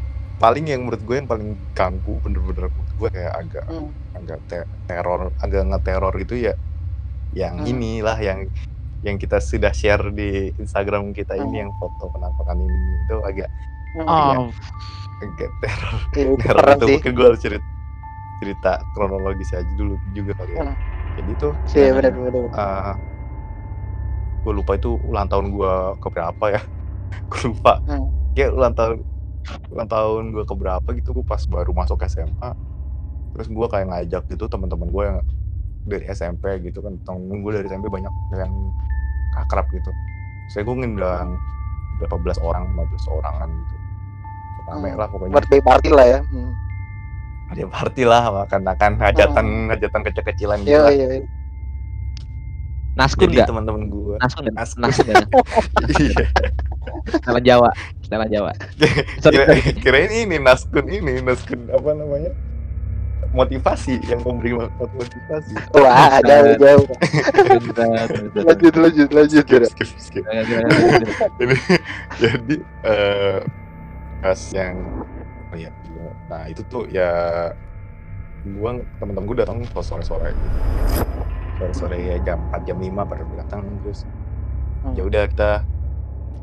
[0.41, 3.93] paling yang menurut gue yang paling ganggu bener-bener menurut gue kayak agak Hmm.
[4.17, 6.55] agak te- teror agak ngeteror gitu ya
[7.31, 7.69] yang Hmm.
[7.69, 8.41] inilah yang
[9.07, 11.63] yang kita sudah share di Instagram kita ini Hmm.
[11.63, 13.49] yang foto penampakan ini itu agak
[13.93, 14.09] Hmm.
[14.09, 14.49] Oh,
[15.23, 15.51] agak
[16.13, 16.95] teror itu teror itu sih.
[16.95, 17.67] mungkin gue harus cerita
[18.43, 20.77] cerita kronologis aja dulu juga kali ya Hmm.
[21.19, 22.45] jadi tuh Iya benar benar.
[24.43, 26.61] gue lupa itu ulang tahun gue keberapa ya
[27.31, 28.07] gue lupa Hmm.
[28.35, 28.97] kayak ulang tahun
[29.73, 32.51] ulang tahun gue keberapa gitu gue pas baru masuk SMA
[33.35, 35.19] terus gue kayak ngajak gitu teman-teman gue yang
[35.87, 38.53] dari SMP gitu kan temen gue dari SMP banyak yang
[39.35, 39.91] akrab gitu
[40.51, 41.39] saya gue ngundang
[41.99, 43.72] berapa belas orang 15 orangan gitu
[44.73, 44.97] rame Hmm.
[44.97, 46.19] lah pokoknya Birthday party lah ya.
[46.25, 46.51] Hmm.
[47.47, 51.07] ada party lah makan-makan hajatan hajatan kecil-kecilan gitu Iya lah iya.
[51.13, 51.27] iya.
[52.93, 53.49] naskun jadi nggak?
[53.49, 54.45] teman-teman gue Naskun?
[54.51, 54.81] Naskun.
[54.83, 55.29] Naskun nggak?
[55.99, 56.25] iya
[57.09, 58.53] Setelan Jawa, setelan Jawa.
[59.19, 59.45] Sorry, kira
[59.81, 62.33] kirain ini naskun ini naskun apa namanya
[63.33, 66.85] motivasi yang memberi mo- motivasi Wah, ada jauh.
[68.37, 69.45] Lanjut lanjut lanjut.
[69.67, 70.25] skip skip skip
[72.21, 72.55] jadi
[72.85, 73.41] eh
[74.23, 74.79] pas yang
[75.51, 75.69] oh ya
[76.31, 77.11] nah itu tuh ya
[78.57, 80.35] gua temen-temen gue datang pas sore-sore.
[80.35, 80.59] Gitu
[81.59, 84.03] sore-sore ya jam 4 jam 5 pada datang terus
[84.83, 84.99] Hmm.
[84.99, 85.63] ya udah kita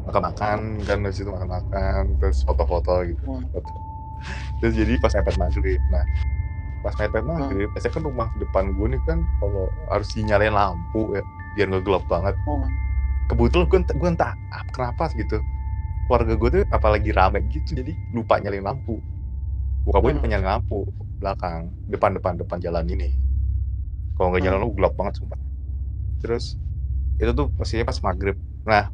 [0.08, 3.20] makan-makan kan dari situ makan-makan terus foto-foto gitu.
[3.28, 3.44] Hmm.
[4.63, 5.82] terus jadi pas mepet maghrib.
[5.92, 6.04] Nah
[6.80, 11.24] pas mepet maghrib biasanya kan rumah depan gue nih kan kalau harus dinyalain lampu ya
[11.60, 12.36] biar nggak gelap banget.
[12.48, 12.63] Hmm.
[13.28, 15.44] kebetulan gue entah, gue entah ah, kenapa gitu
[16.10, 19.06] keluarga gue tuh apalagi rame gitu jadi lupa nyalain lampu.
[19.86, 20.22] Buka gue Hmm.
[20.26, 20.89] nyalain lampu
[21.22, 23.10] belakang depan depan depan jalan ini.
[24.17, 25.39] Kalau nggak jalan lu gelap banget sumpah.
[26.22, 26.58] Terus
[27.22, 28.38] itu tuh pastinya pas maghrib.
[28.67, 28.86] Nah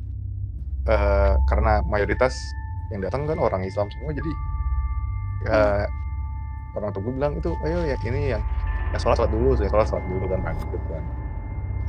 [0.89, 2.33] eh, karena mayoritas
[2.93, 4.31] yang datang kan orang Islam semua jadi
[5.45, 5.85] eh,
[6.77, 8.43] orang tua gue bilang itu ayo ya ini yang
[8.93, 11.03] yang sholat sholat dulu saya sholat sholat dulu kan maghrib kan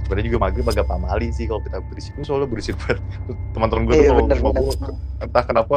[0.07, 2.15] sebenarnya juga maghrib agak pamali sih kalau kita berisik.
[2.15, 3.03] Ini soalnya berisik banget.
[3.51, 4.39] Teman-teman gue tuh Iya kalau benar.
[4.39, 4.73] gue
[5.19, 5.77] entah kenapa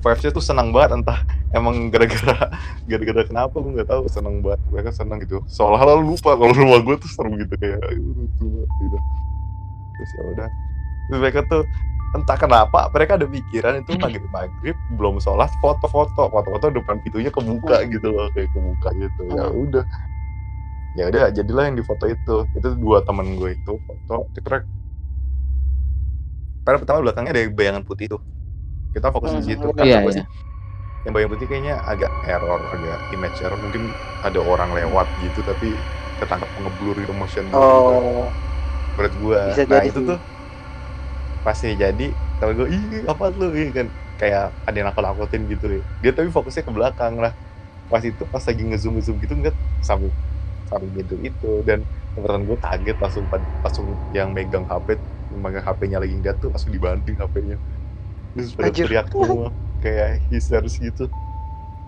[0.00, 0.96] vibesnya tuh senang banget.
[0.96, 1.18] Entah
[1.50, 2.48] emang gara-gara
[2.90, 4.02] gara-gara kenapa gue nggak tahu.
[4.08, 4.60] Senang banget.
[4.66, 5.44] Mereka senang gitu.
[5.46, 7.52] Seolah-olah lu lupa kalau rumah gue tuh serem gitu.
[7.54, 8.98] Kayak gitu.
[9.92, 10.48] Terus ya udah.
[11.04, 11.62] Terus mereka tuh
[12.12, 16.26] entah kenapa mereka ada pikiran itu maghrib maghrib belum sholat foto-foto.
[16.26, 19.22] Foto-foto depan pintunya kebuka gitu loh kayak kebuka gitu.
[19.28, 19.62] Ya Hmm.
[19.62, 19.84] udah
[20.98, 22.30] ya udah jadilah yang di foto itu.
[22.56, 24.62] Itu dua temen gue itu foto cekrek
[26.66, 28.20] pada pertama belakangnya ada bayangan putih tuh.
[28.94, 29.68] Kita fokus di Hmm, situ.
[29.82, 30.22] Iya, gue iya.
[31.04, 33.58] yang bayangan putih kayaknya agak error agak image error.
[33.64, 33.82] Mungkin
[34.26, 35.66] ada orang lewat gitu tapi
[36.18, 37.92] ketangkap ngeblur gitu motion blur gitu.
[37.92, 38.34] Oh.
[38.96, 39.40] menurut gua.
[39.46, 39.88] Bisa nah jadi.
[39.88, 40.18] itu tuh
[41.46, 42.02] pasti jadi
[42.38, 43.44] kalau gue ih apa lu?
[43.60, 43.86] Ih, kan.
[44.18, 45.80] Kayak ada yang nakal nakutin gitu ya.
[46.02, 47.32] Dia tapi fokusnya ke belakang lah.
[47.90, 49.56] Pas itu pas lagi ngezoom ngezoom gitu ngeliat
[49.88, 50.12] samping
[50.72, 51.80] samping pintu itu dan
[52.16, 53.24] teman gue kaget langsung
[53.64, 54.88] langsung yang megang HP
[55.44, 57.56] megang HP-nya lagi ngeliat tuh langsung dibanting HP-nya
[58.34, 58.82] terus pada Anjir.
[58.82, 59.46] teriak semua
[59.82, 61.02] kayak hysterics gitu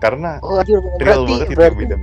[0.03, 1.95] karena Oh, anjir, real berarti banget itu berarti beda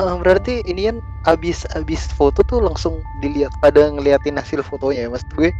[0.00, 0.96] eh, berarti ini kan
[1.32, 5.50] abis abis foto tuh langsung dilihat pada ngeliatin hasil fotonya ya maksud gue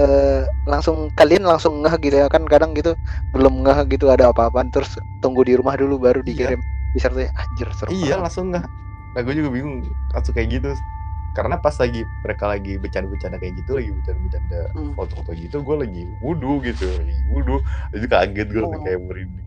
[0.00, 2.92] eh langsung kalian langsung ngeh gitu ya kan kadang gitu
[3.34, 6.50] belum ngeh gitu ada apa-apaan terus tunggu di rumah dulu baru Iya.
[6.50, 6.60] dikirim
[6.96, 8.22] disertai anjir serem Iya banget.
[8.22, 8.64] langsung nggak.
[9.10, 10.70] Nah gue juga bingung langsung kayak gitu.
[11.30, 14.92] Karena pas lagi mereka lagi bercanda-bercanda kayak gitu, lagi bercanda-bercanda Hmm.
[14.98, 17.62] foto-foto gitu, gue lagi wudhu gitu, lagi wudhu.
[17.94, 18.82] Jadi kaget gue Oh.
[18.82, 19.46] kayak merinding,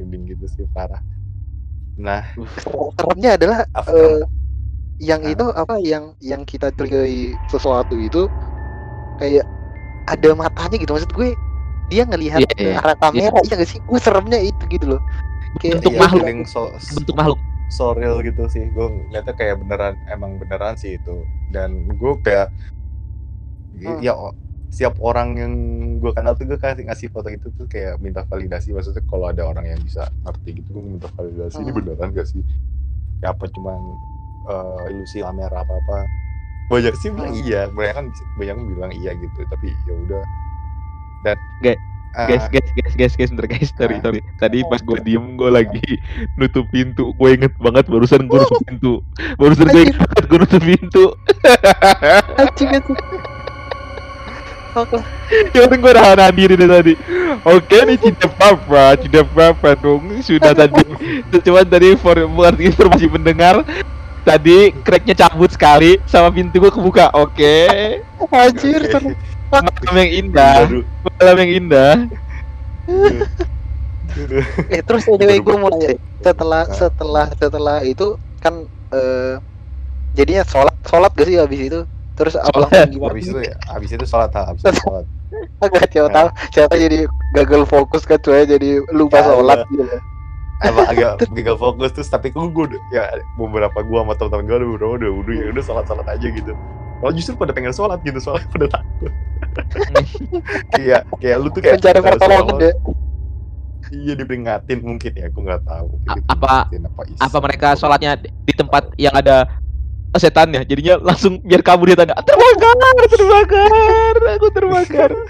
[0.00, 1.04] merinding gitu sih parah.
[2.00, 2.24] Nah,
[2.96, 4.24] seremnya adalah after eh,
[5.04, 5.32] yang Ah.
[5.36, 8.24] itu apa yang yang kita curigai sesuatu itu
[9.20, 9.44] kayak
[10.08, 11.36] ada matanya gitu maksud gue
[11.92, 12.74] dia ngelihat Iya, ke iya.
[12.80, 15.00] arah kamera iya gak sih gue seremnya itu gitu loh
[15.60, 16.26] kayak Bentuk Iya, makhluk.
[16.48, 16.60] so,
[16.96, 18.66] bentuk makhluk so real gitu sih.
[18.72, 21.22] Gue ngeliatnya kayak beneran emang beneran sih itu.
[21.48, 22.48] Dan gue kayak
[23.78, 24.00] Hmm.
[24.02, 24.16] ya
[24.68, 25.52] siap orang yang
[26.02, 28.72] gue kenal tuh gue kasih ngasih foto itu tuh kayak minta validasi.
[28.72, 31.62] Maksudnya kalau ada orang yang bisa ngerti gitu gue minta validasi.
[31.62, 31.78] Ini Hmm.
[31.78, 32.42] beneran gak sih?
[33.22, 33.78] Ya apa cuman
[34.48, 35.96] eh, ilusi kamera apa apa?
[36.72, 37.44] Banyak sih bilang Hmm.
[37.44, 37.62] iya.
[37.68, 39.40] Banyak kan banyak bilang iya gitu.
[39.46, 40.22] Tapi ya udah.
[41.22, 41.80] Dan Guys,
[42.16, 43.68] eh, guys guys guys guys guys bentar guys.
[43.74, 44.02] Sorry Ah.
[44.02, 44.20] sorry.
[44.38, 45.84] Tadi pas gue diem gue lagi
[46.38, 47.12] nutup pintu.
[47.14, 48.92] Gue inget banget barusan gue nutup pintu.
[49.36, 51.04] Barusan gue inget banget gue nutup pintu.
[52.38, 52.70] Anjing
[54.78, 55.00] Oke.
[55.58, 56.94] yang penting gue udah nahan diri dari tadi.
[57.42, 60.02] Oke nih tidak apa-apa tidak apa-apa dong.
[60.22, 60.82] Sudah tadi
[61.42, 63.66] cuma tadi for buat informasi pendengar
[64.22, 67.10] tadi cracknya cabut sekali sama pintu gue kebuka.
[67.16, 67.66] Oke.
[68.30, 69.16] Anjir oke.
[69.50, 70.56] Malam yang indah.
[71.14, 71.92] Malam yang indah.
[74.68, 75.94] Eh terus anyway gue mau nanya.
[76.18, 76.74] Setelah Nah.
[76.74, 78.06] setelah setelah itu
[78.38, 78.54] kan
[78.90, 79.34] eh
[80.12, 81.80] jadinya sholat sholat gak sih habis itu?
[82.14, 82.70] Terus apa Sholat.
[82.72, 83.10] langsung gimana?
[83.10, 85.04] Habis itu ya habis itu sholat ha, habis itu sholat.
[85.62, 86.98] Agak siapa tahu siapa jadi
[87.32, 89.84] gagal fokus kan cuy jadi lupa Ya, sholat gitu.
[90.58, 93.04] Emang agak gagal fokus terus tapi gue gue udah- ya
[93.36, 96.52] beberapa gua sama teman-teman gue udah udah udah udah ya udah sholat sholat aja gitu
[96.98, 99.12] kalau justru pada pengen sholat gitu soalnya pada takut.
[100.72, 102.74] Kayak kayak lu tuh kayak mencari pertolongan sholat, deh
[103.88, 105.88] iya diperingatin mungkin ya aku nggak tahu.
[106.28, 107.18] Apa, iseng.
[107.18, 109.48] apa mereka sholatnya di tempat yang ada
[110.12, 112.74] setannya jadinya langsung biar kabur dia tanya terbakar
[113.06, 113.70] terbakar
[114.28, 115.10] aku terbakar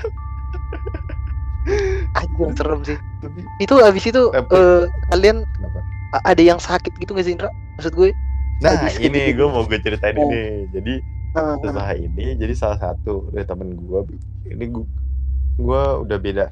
[2.19, 2.99] anjir serem sih.
[3.21, 5.79] Tapi itu habis itu Tapi- eh, kalian kenapa?
[6.25, 7.53] ada yang sakit gitu gak sih Indra?
[7.77, 8.11] Maksud gue.
[8.59, 9.45] Nah ini gitu.
[9.45, 10.33] gue mau gue ceritain Oh.
[10.33, 10.67] ini.
[10.73, 10.95] Jadi
[11.37, 14.01] setelah ini jadi salah satu dari temen gue
[14.49, 14.85] ini gue
[15.61, 16.47] gue udah beda.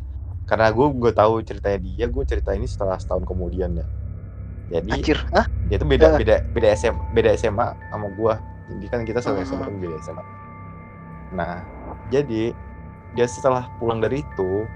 [0.49, 3.87] Karena gue gue tahu ceritanya dia gue cerita ini setelah setahun kemudian ya.
[4.71, 5.19] Jadi anjir.
[5.35, 5.47] Hah?
[5.67, 6.19] dia tuh beda Eh.
[6.21, 8.35] beda beda SM beda SMA sama gue
[8.71, 9.43] jadi kan kita Hmm.
[9.43, 10.25] SMA kan beda SMA
[11.35, 11.67] nah
[12.07, 12.55] jadi
[13.15, 14.71] dia setelah pulang dari itu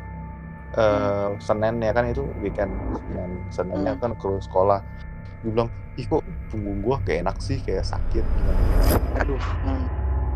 [0.79, 2.73] eh Senin ya kan itu weekend.
[2.95, 4.81] Senin Seninnya kan ke sekolah
[5.41, 8.63] dia bilang ih kok punggung gua kayak enak sih kayak sakit gimana
[9.17, 9.85] aduh hmm.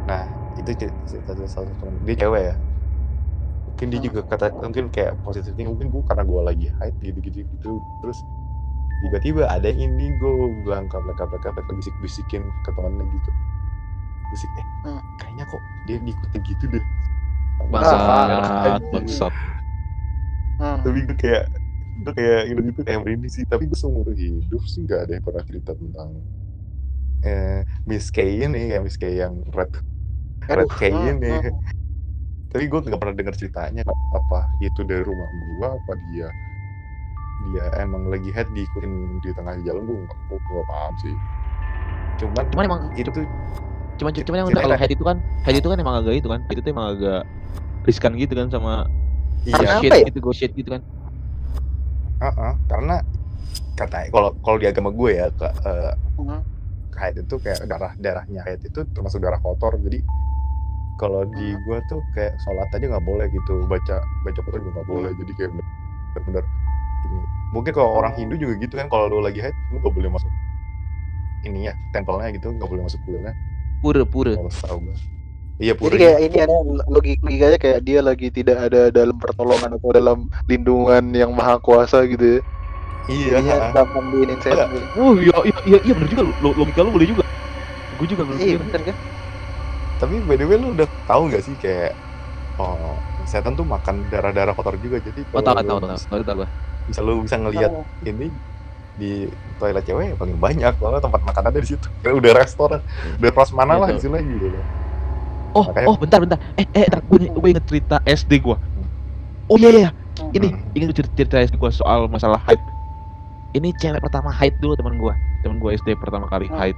[0.05, 0.29] Nah,
[0.61, 2.55] itu cerita salah satu temen dia cewek ya.
[3.64, 4.07] Mungkin dia Hmm.
[4.12, 7.71] juga kata mungkin kayak positifnya mungkin gua karena gua lagi haid gitu gitu gitu
[8.05, 8.21] terus
[9.01, 10.29] tiba-tiba ada yang indigo
[10.62, 13.31] bilang kaplek kaplek kaplek bisik bisikin ke temannya gitu
[14.29, 15.01] bisik eh Hmm.
[15.17, 16.85] kayaknya kok dia diikutin gitu deh
[17.73, 19.35] bangsat Ah, bangsat
[20.55, 20.81] Hmm.
[20.85, 21.45] tapi gue kayak
[22.03, 22.81] gue kayak gitu gitu.
[22.83, 26.11] Kayak merinding sih tapi gue seumur hidup sih nggak ada yang pernah cerita tentang
[27.25, 29.73] eh Miss K ini kayak Miss K yang red
[30.51, 31.31] red K hmm, ini.
[31.31, 31.55] hmm.
[32.55, 33.83] tapi gue nggak pernah dengar ceritanya
[34.15, 35.27] apa itu dari rumah
[35.59, 36.31] gua apa dia
[37.51, 41.15] dia emang lagi head diikutin di tengah jalan gue gue nggak paham sih.
[42.23, 43.11] Cuman cuman emang itu
[43.99, 46.59] cuman cuman yang kalau head itu kan head itu kan emang agak itu kan head
[46.59, 47.23] itu emang agak
[47.85, 48.89] riskan gitu kan sama
[49.45, 49.79] iya.
[49.79, 50.07] shit apa ya?
[50.09, 50.83] gitu go shit gitu kan
[52.20, 52.96] uh-uh, karena
[53.74, 55.48] kata kalau kalau di agama gue ya ke,
[56.14, 56.40] Hmm.
[56.94, 59.98] haid itu kayak darah darahnya haid itu termasuk darah kotor jadi
[60.94, 64.88] kalau di gua tuh kayak sholat aja nggak boleh gitu baca baca Quran juga nggak
[64.88, 66.44] boleh jadi kayak bener-bener
[67.05, 67.20] ini.
[67.50, 68.18] Mungkin kalau orang Oh.
[68.22, 70.31] Hindu juga gitu kan kalau lu lagi haid lu nggak boleh masuk
[71.44, 73.35] ini ya tempelnya gitu nggak boleh masuk kuilnya
[73.83, 74.81] pura pura kalau
[75.62, 76.55] iya Jadi pura kayak ini ada
[76.95, 80.19] logik logikanya kayak dia lagi tidak ada dalam pertolongan atau dalam
[80.51, 82.40] lindungan yang maha kuasa gitu ya.
[83.09, 83.38] iya.
[83.38, 84.71] Jadinya gampang diinin setan.
[84.99, 87.23] oh iya iya iya, iya bener juga lo- lo- logika lu boleh juga.
[87.99, 88.97] Gue juga belum Iya bener kan?
[90.01, 91.90] tapi by the way lu udah tahu nggak sih kayak
[92.61, 96.49] oh setan tuh makan darah-darah kotor juga jadi oh tahu tahu tahu tahu tahu gue
[96.88, 97.73] bisa lu bisa ngelihat
[98.11, 98.25] ini
[99.01, 99.07] di
[99.61, 101.87] toilet cewek ya paling banyak soalnya tempat makanannya di situ.
[102.03, 102.81] Kayak udah restoran
[103.21, 103.99] udah prasmanan lah Gitu.
[103.99, 104.47] istilahnya gitu.
[104.55, 104.67] loh
[105.55, 106.38] oh Makanya- oh bentar bentar.
[106.59, 108.57] Eh eh gue gue inget cerita SD gue
[109.45, 109.90] oh iya iya iya.
[110.35, 110.77] ini Hmm.
[110.77, 112.61] inget cerita, cerita SD gue soal masalah haid
[113.55, 116.59] ini cewek pertama haid dulu teman gue teman gue SD pertama kali Hmm.
[116.59, 116.77] haid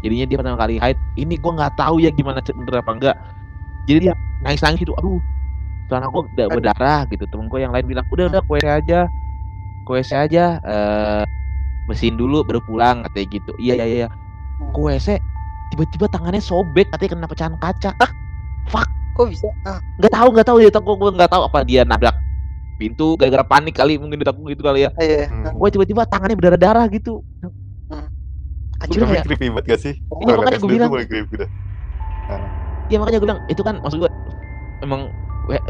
[0.00, 3.16] jadinya dia pertama kali haid ini gue nggak tahu ya gimana bener apa enggak
[3.84, 4.94] jadi dia nangis nangis gitu.
[4.94, 5.18] Aduh
[5.90, 7.26] celana gue udah berdarah gitu.
[7.26, 9.10] Temen gue yang lain bilang udah udah kue aja.
[9.82, 11.22] Kue aja eh
[11.88, 13.52] mesin dulu baru pulang katanya gitu.
[13.58, 14.08] Iya iya iya.
[14.70, 14.94] Kue
[15.70, 17.90] tiba-tiba tangannya sobek katanya kena pecahan kaca
[19.10, 19.50] Kok bisa?
[19.66, 22.14] Ah, nggak tahu nggak tahu dia takut gue nggak tahu apa dia nabrak
[22.80, 25.28] pintu gara-gara panik kali mungkin ditakut gitu kali ya iya.
[25.28, 25.52] Hmm.
[25.52, 27.20] gue tiba-tiba tangannya berdarah-darah gitu
[28.80, 29.94] Anjir Tapi kayak creepy banget gak sih?
[30.24, 30.88] Iya, makanya itu bilang.
[30.88, 31.50] dah.
[32.88, 34.10] Iya makanya gue bilang itu kan maksud gue
[34.80, 35.12] emang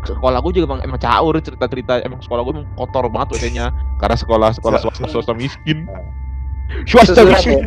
[0.06, 4.14] sekolah gue juga emang, emang caur cerita-cerita emang sekolah gue emang kotor banget WC-nya karena
[4.14, 6.06] sekolah sekolah Sa- swasta, swasta miskin Ah.
[6.86, 7.66] swasta Susulan miskin ya?